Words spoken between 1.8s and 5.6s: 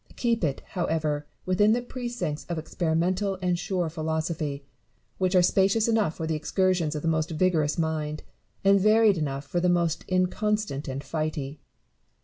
precincts of experimental and sure philosophy, which are